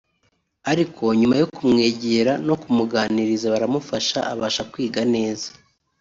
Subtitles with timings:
[0.71, 5.47] ariko nyuma yo kumwegera no kumuganiriza baramufasha abasha kwiga neza